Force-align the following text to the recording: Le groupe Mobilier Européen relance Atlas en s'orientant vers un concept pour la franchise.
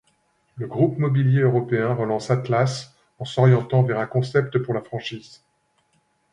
Le 0.55 0.65
groupe 0.65 0.97
Mobilier 0.97 1.41
Européen 1.41 1.93
relance 1.93 2.31
Atlas 2.31 2.95
en 3.19 3.25
s'orientant 3.25 3.83
vers 3.83 3.99
un 3.99 4.07
concept 4.07 4.57
pour 4.57 4.73
la 4.73 4.81
franchise. 4.81 5.43